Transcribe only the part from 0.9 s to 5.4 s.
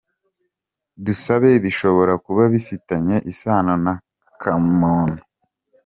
Dusabe bishobora kuba bifitanye isano na Kamono.